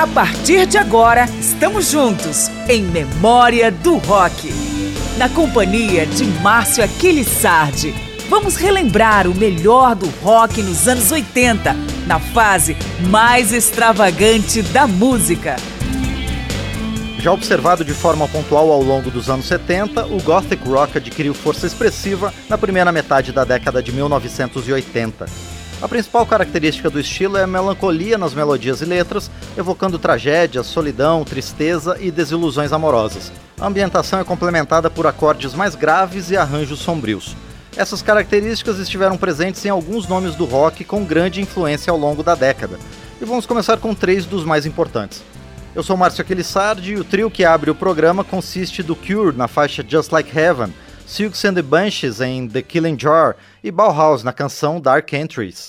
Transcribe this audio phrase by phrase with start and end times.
[0.00, 4.50] A partir de agora, estamos juntos em Memória do Rock.
[5.18, 7.94] Na companhia de Márcio Aquilissardi,
[8.30, 11.76] vamos relembrar o melhor do rock nos anos 80,
[12.06, 12.78] na fase
[13.10, 15.56] mais extravagante da música.
[17.18, 21.66] Já observado de forma pontual ao longo dos anos 70, o Gothic Rock adquiriu força
[21.66, 25.59] expressiva na primeira metade da década de 1980.
[25.82, 31.24] A principal característica do estilo é a melancolia nas melodias e letras, evocando tragédia, solidão,
[31.24, 33.32] tristeza e desilusões amorosas.
[33.58, 37.34] A ambientação é complementada por acordes mais graves e arranjos sombrios.
[37.74, 42.34] Essas características estiveram presentes em alguns nomes do rock com grande influência ao longo da
[42.34, 42.78] década.
[43.18, 45.22] E vamos começar com três dos mais importantes.
[45.74, 49.48] Eu sou Márcio Aquilissardi e o trio que abre o programa consiste do Cure na
[49.48, 50.74] faixa Just Like Heaven,
[51.10, 55.66] Silks and the Bunches em The Killing Jar e Bauhaus na canção Dark Entries.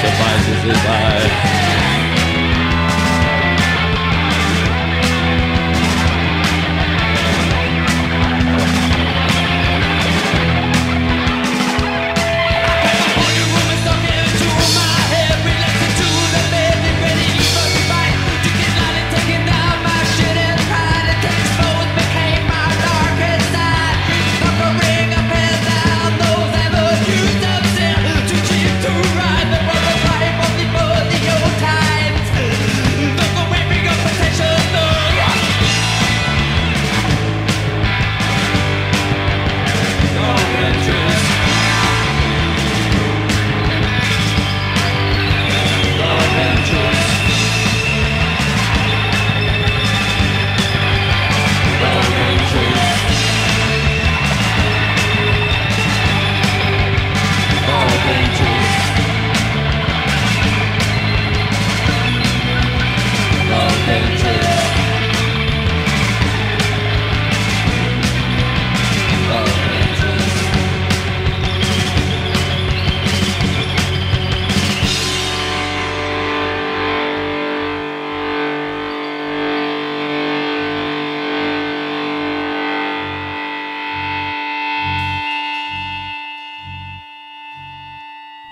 [0.00, 1.85] suffices his life.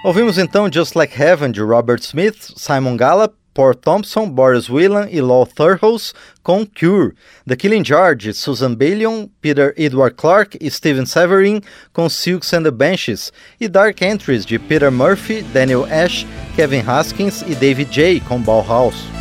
[0.04, 5.18] Ouvimos então Just Like Heaven de Robert Smith, Simon Gallup, Paul Thompson, Boris Whelan e
[5.22, 7.14] Law Thurhouse com Cure,
[7.48, 7.82] The Killing
[8.14, 11.62] de Susan Balion, Peter Edward Clark e Steven Severin
[11.94, 17.40] com Silks and the Benches e Dark Entries de Peter Murphy, Daniel Ash, Kevin Haskins
[17.40, 18.20] e David J.
[18.28, 19.13] com Bauhaus.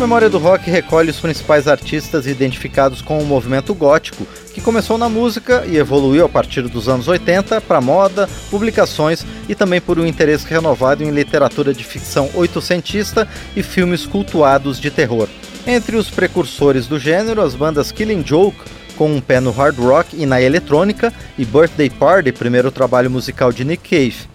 [0.00, 5.10] Memória do Rock recolhe os principais artistas identificados com o movimento gótico, que começou na
[5.10, 10.06] música e evoluiu a partir dos anos 80 para moda, publicações e também por um
[10.06, 15.28] interesse renovado em literatura de ficção oitocentista e filmes cultuados de terror.
[15.66, 18.56] Entre os precursores do gênero, as bandas Killing Joke,
[18.96, 23.52] com um pé no hard rock e na eletrônica, e Birthday Party, primeiro trabalho musical
[23.52, 24.30] de Nick Cave.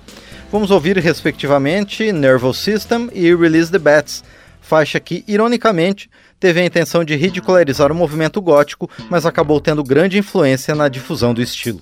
[0.52, 4.24] Vamos ouvir, respectivamente, Nervous System e Release the Bats,
[4.66, 10.18] faixa que, ironicamente, teve a intenção de ridicularizar o movimento gótico, mas acabou tendo grande
[10.18, 11.80] influência na difusão do estilo.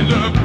[0.00, 0.39] wind up.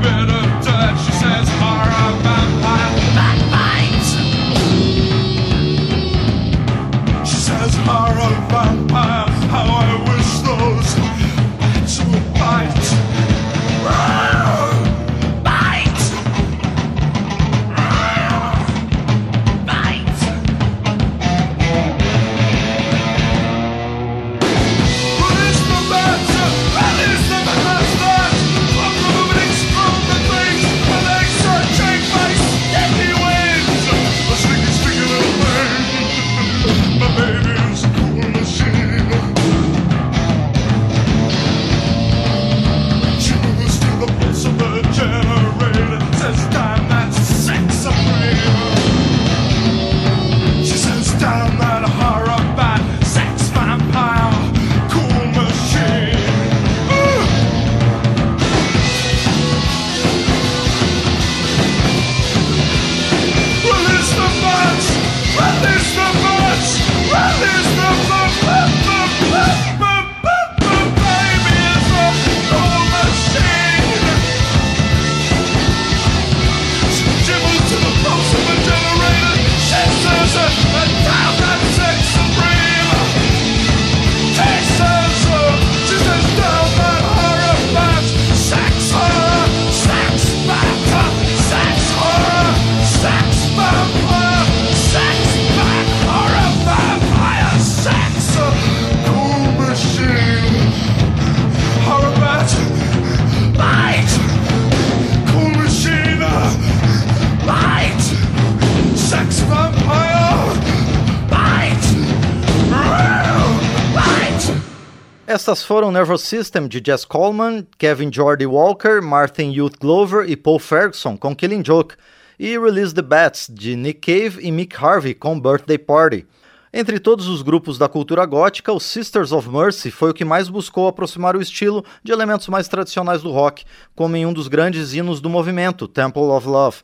[115.35, 120.59] Essas foram Nervous System de Jess Coleman, Kevin Jordy Walker, Martin Youth Glover e Paul
[120.59, 121.95] Ferguson com Killing Joke,
[122.39, 126.25] e Release the Bats de Nick Cave e Mick Harvey com Birthday Party.
[126.73, 130.47] Entre todos os grupos da cultura gótica, o Sisters of Mercy foi o que mais
[130.47, 134.93] buscou aproximar o estilo de elementos mais tradicionais do rock, como em um dos grandes
[134.93, 136.77] hinos do movimento, Temple of Love.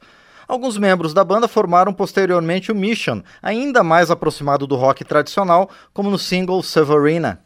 [0.45, 6.09] Alguns membros da banda formaram posteriormente o Mission, ainda mais aproximado do rock tradicional, como
[6.09, 7.39] no single Severina.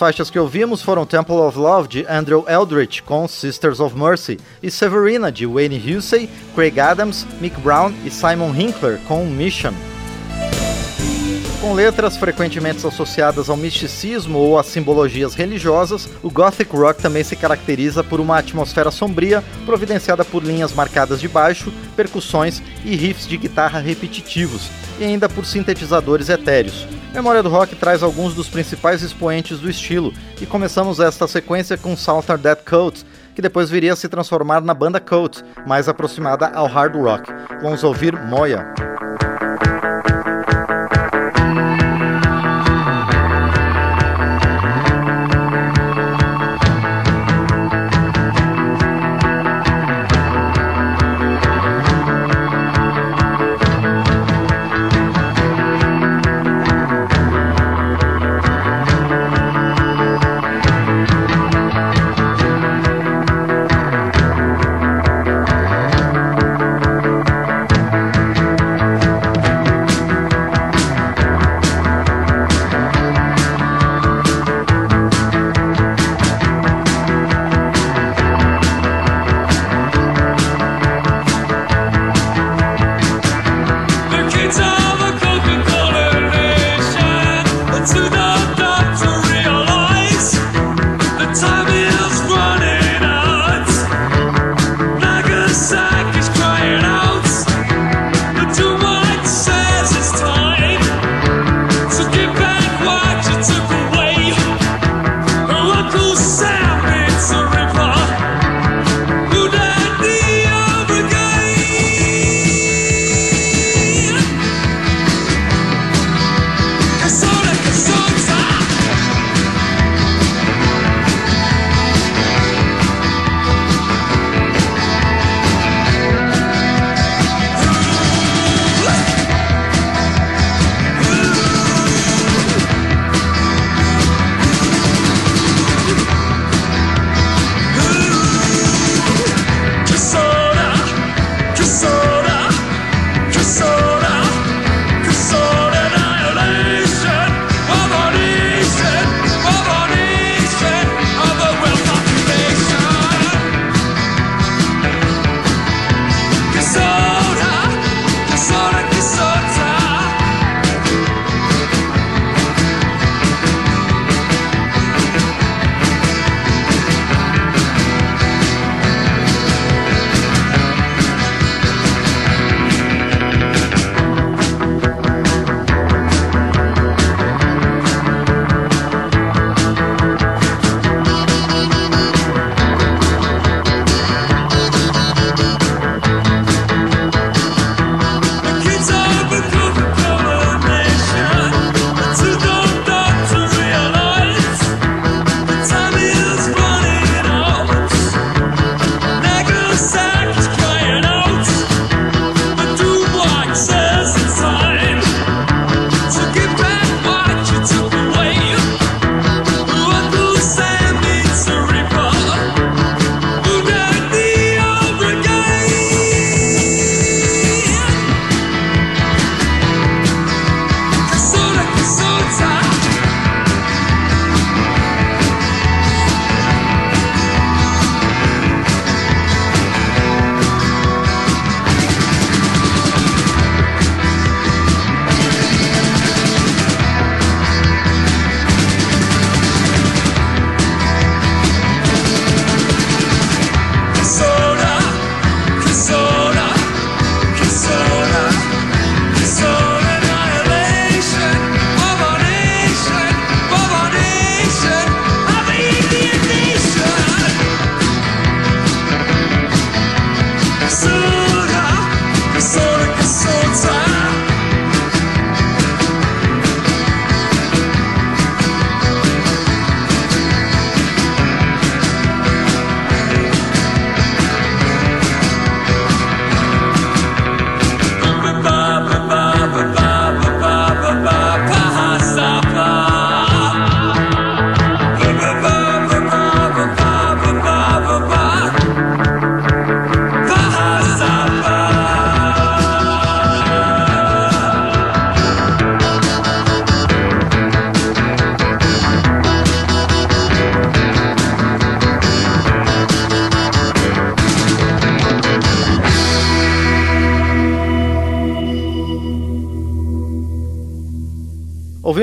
[0.00, 4.70] Faixas que ouvimos foram Temple of Love de Andrew Eldritch com Sisters of Mercy e
[4.70, 9.89] Severina de Wayne Hussey, Craig Adams, Mick Brown e Simon Hinkler com Mission.
[11.60, 17.36] Com letras frequentemente associadas ao misticismo ou a simbologias religiosas, o gothic rock também se
[17.36, 23.36] caracteriza por uma atmosfera sombria, providenciada por linhas marcadas de baixo, percussões e riffs de
[23.36, 26.88] guitarra repetitivos, e ainda por sintetizadores etéreos.
[27.12, 31.94] Memória do Rock traz alguns dos principais expoentes do estilo, e começamos esta sequência com
[31.94, 36.66] Southern Dead Coats, que depois viria a se transformar na banda Coat, mais aproximada ao
[36.66, 37.30] hard rock.
[37.60, 38.64] Vamos ouvir Moya.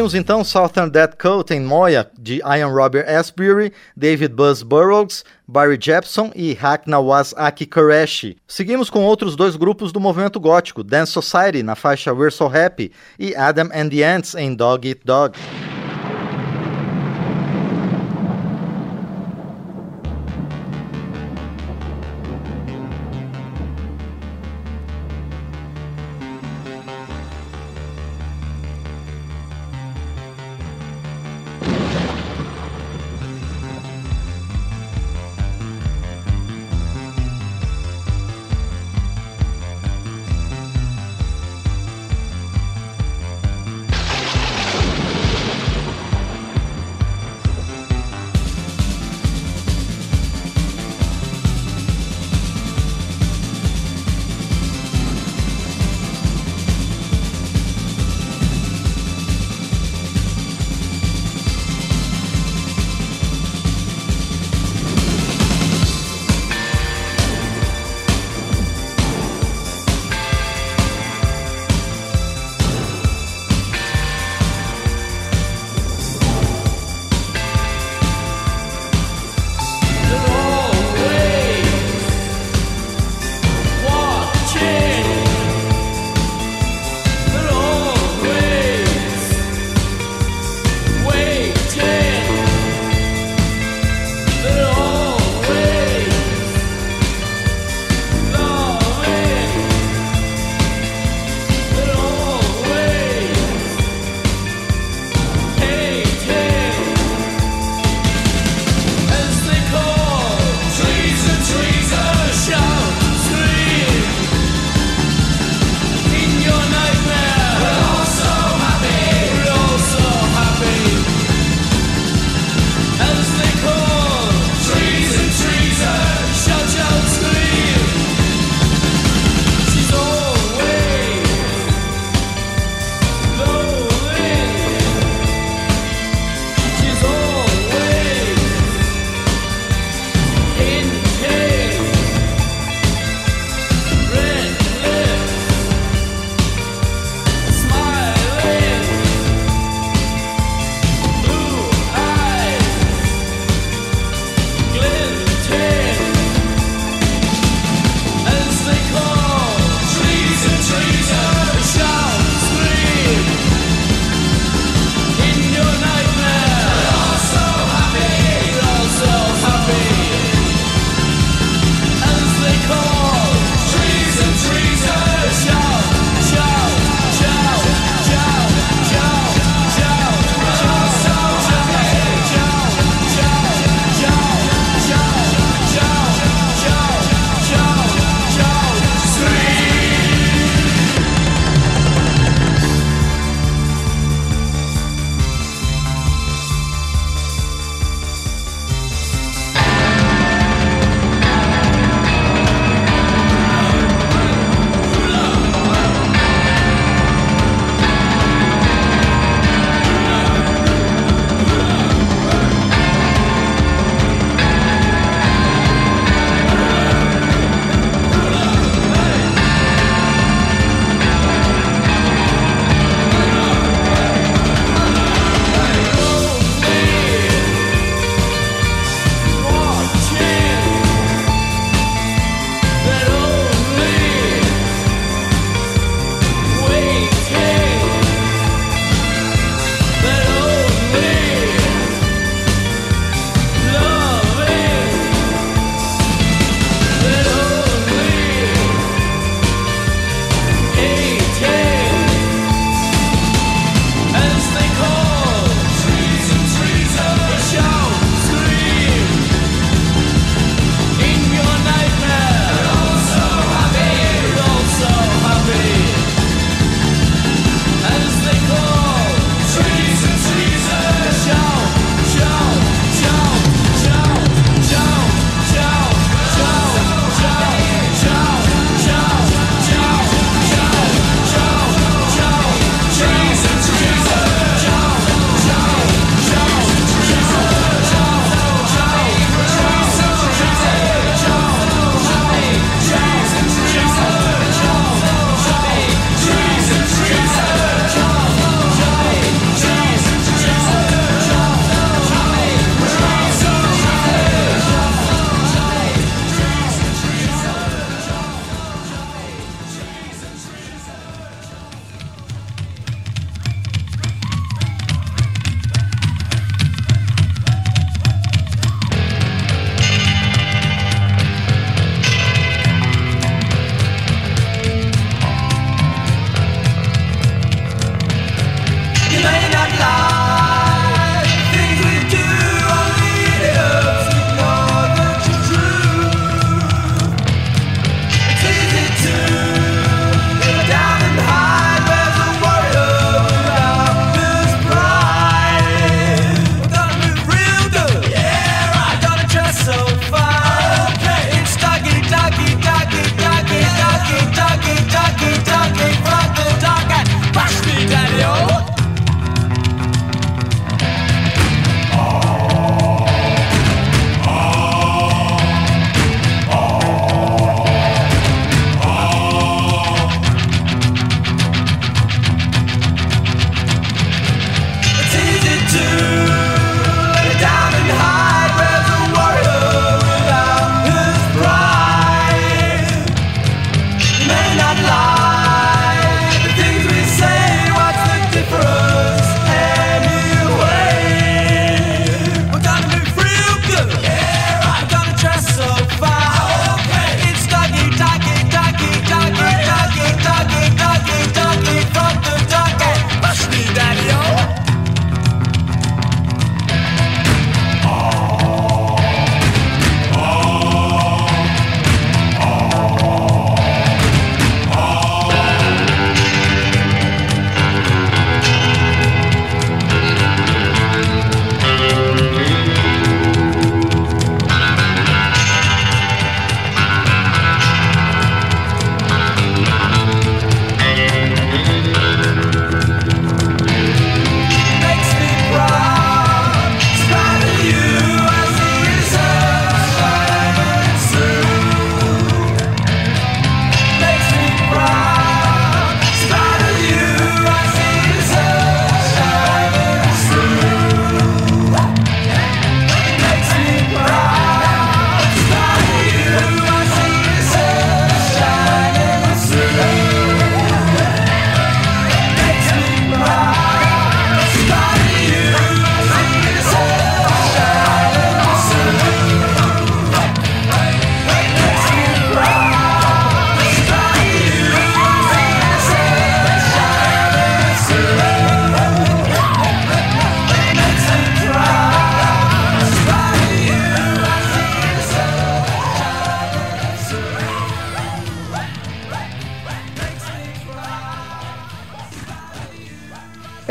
[0.07, 5.77] Ouvimos então Southern Dead Coat em Moya, de Ian Robert Asbury, David Buzz Burroughs, Barry
[5.77, 8.37] Jepson e Haknawaz Aki Qureshi.
[8.47, 12.89] Seguimos com outros dois grupos do movimento gótico, Dance Society na faixa We're So Happy
[13.19, 15.37] e Adam and the Ants em Dog Eat Dog.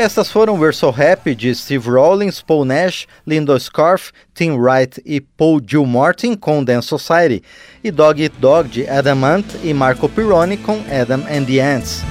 [0.07, 5.19] Estas foram We're So Happy de Steve Rollins, Paul Nash, Lindo Scarf, Tim Wright e
[5.19, 7.43] Paul Gilmartin com Dance Society
[7.83, 12.03] e Dog Eat Dog de Adam Ant e Marco Pironi com Adam and the Ants.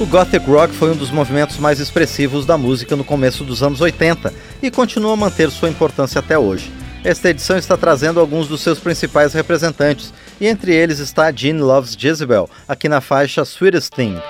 [0.00, 3.80] O Gothic Rock foi um dos movimentos mais expressivos da música no começo dos anos
[3.80, 6.72] 80 e continua a manter sua importância até hoje.
[7.04, 11.94] Esta edição está trazendo alguns dos seus principais representantes, e entre eles está Gene Loves
[11.96, 14.20] Jezebel, aqui na faixa Sweetest Thing.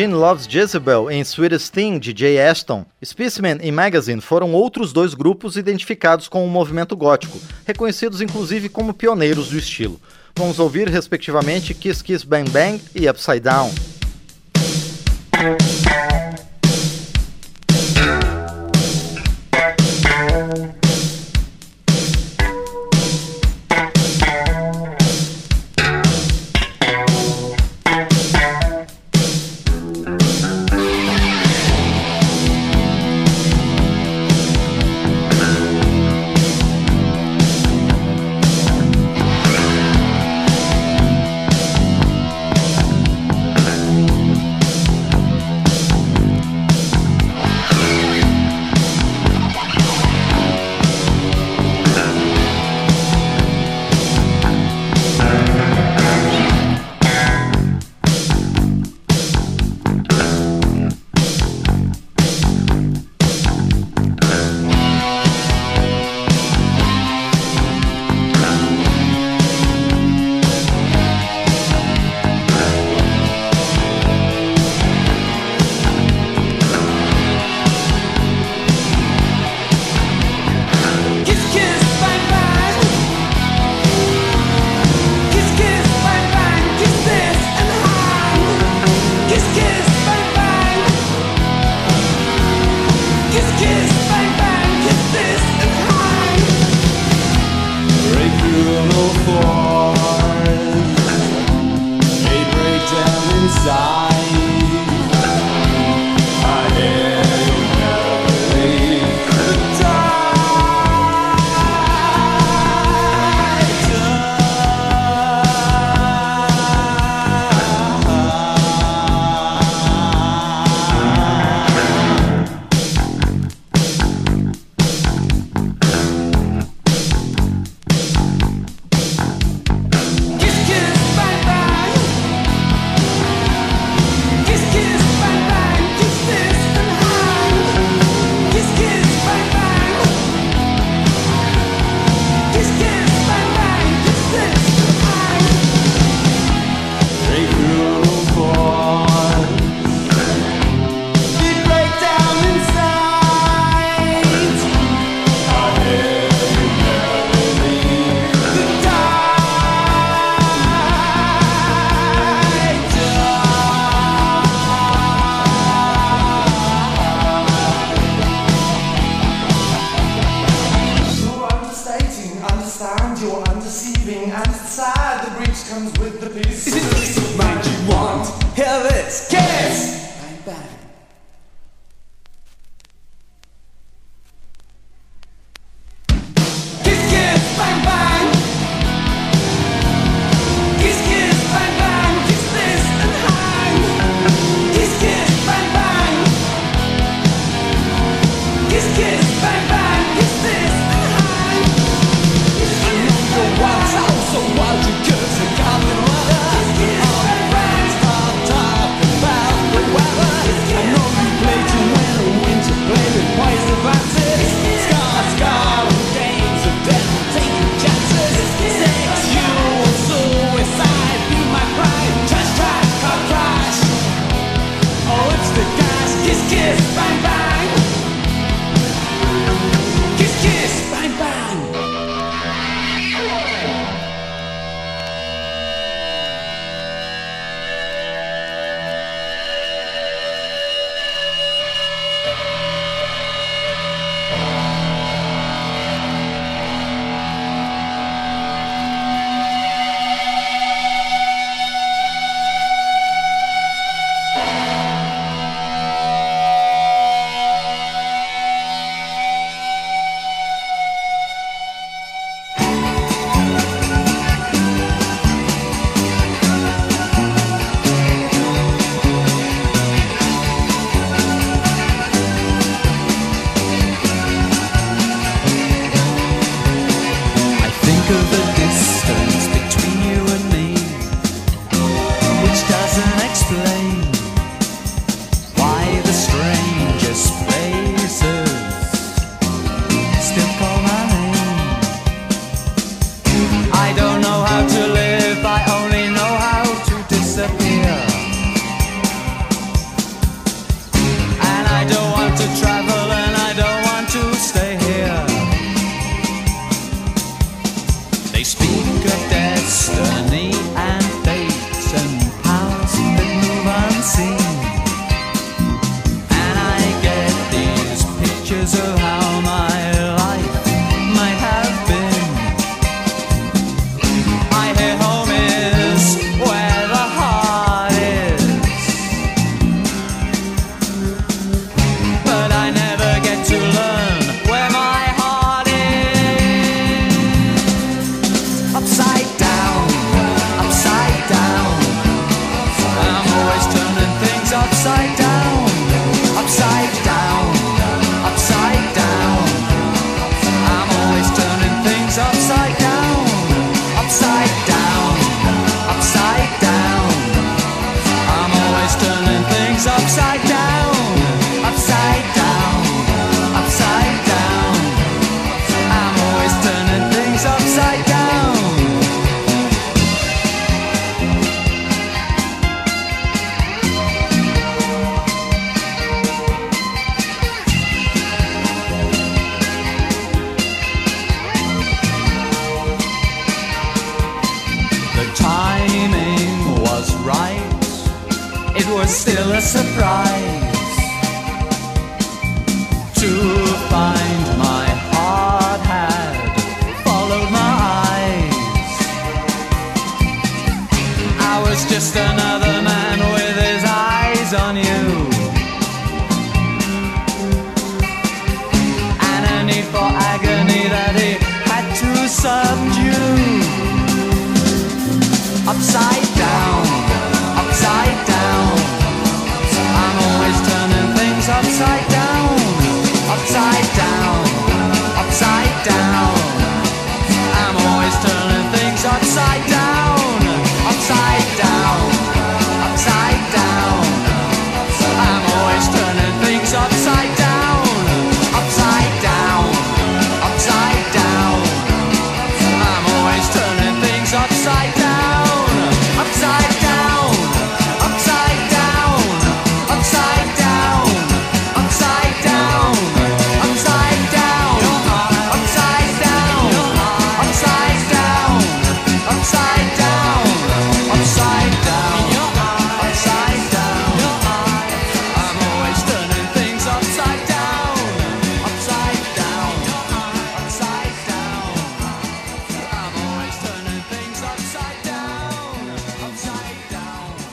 [0.00, 2.86] Gene Loves Jezebel em Sweetest Thing de Jay Ashton.
[3.04, 8.94] Specimen e Magazine foram outros dois grupos identificados com o movimento gótico, reconhecidos inclusive como
[8.94, 10.00] pioneiros do estilo.
[10.34, 13.70] Vamos ouvir, respectivamente, Kiss Kiss Bang Bang e Upside Down.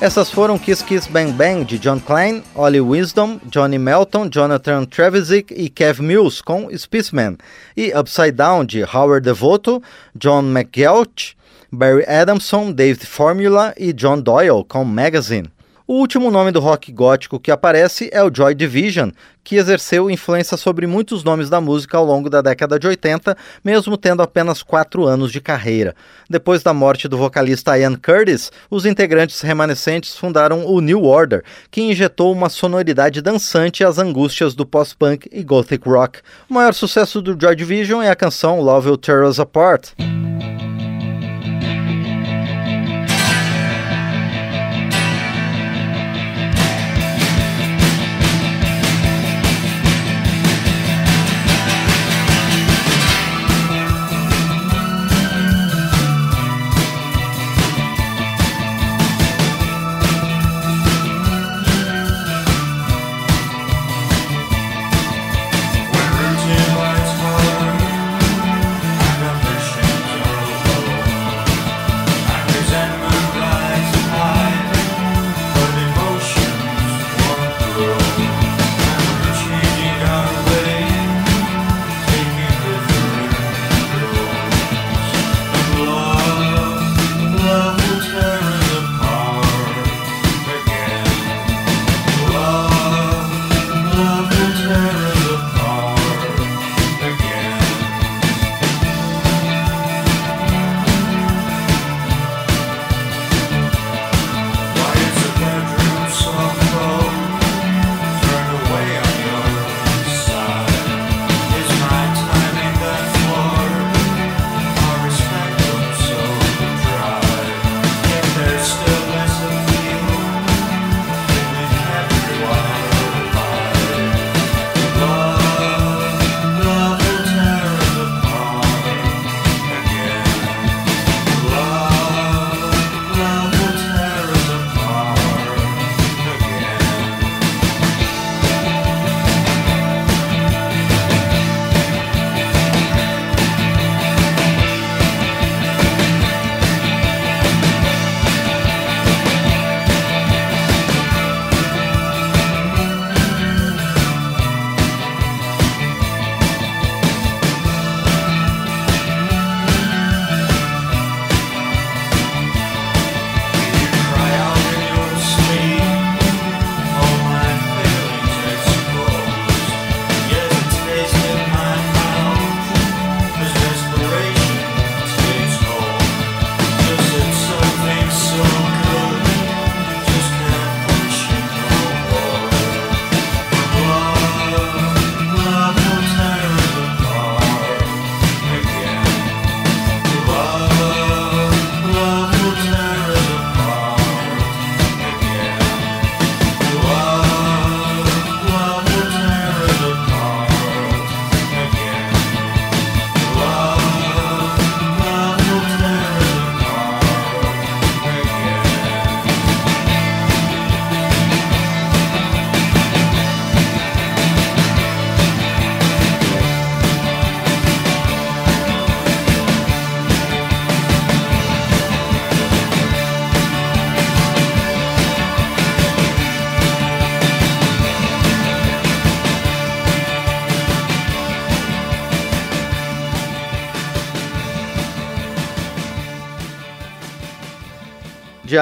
[0.07, 5.53] Essas foram Kiss Kiss Bang Bang de John Klein, Ollie Wisdom, Johnny Melton, Jonathan Trevisick
[5.53, 7.37] e Kev Mills com Spaceman,
[7.75, 9.83] e Upside Down de Howard Devoto,
[10.15, 11.35] John McGelch,
[11.69, 15.51] Barry Adamson, David Formula e John Doyle com Magazine.
[15.89, 19.09] O último nome do rock gótico que aparece é o Joy Division,
[19.41, 23.95] que exerceu influência sobre muitos nomes da música ao longo da década de 80, mesmo
[23.95, 25.95] tendo apenas quatro anos de carreira.
[26.29, 31.81] Depois da morte do vocalista Ian Curtis, os integrantes remanescentes fundaram o New Order, que
[31.81, 36.19] injetou uma sonoridade dançante às angústias do post-punk e gothic rock.
[36.49, 39.93] O maior sucesso do Joy Division é a canção Love Will Tear Us Apart.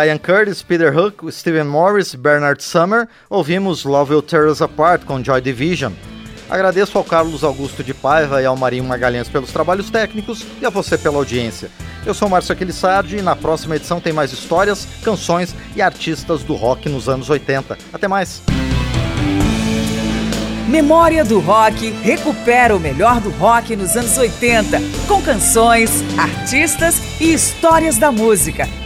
[0.04, 5.24] Ian Curtis, Peter Hook, Stephen Morris, Bernard Summer, ouvimos Love Will Tear Us Apart com
[5.24, 5.94] Joy Division.
[6.50, 10.70] Agradeço ao Carlos Augusto de Paiva e ao Marinho Magalhães pelos trabalhos técnicos e a
[10.70, 11.70] você pela audiência.
[12.06, 16.54] Eu sou Márcio Aquilissardi e na próxima edição tem mais histórias, canções e artistas do
[16.54, 17.78] rock nos anos 80.
[17.92, 18.44] Até mais!
[20.68, 27.34] Memória do Rock recupera o melhor do rock nos anos 80, com canções, artistas e
[27.34, 28.68] histórias da música.